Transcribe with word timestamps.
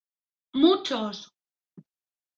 ¡muchos! 0.59 1.17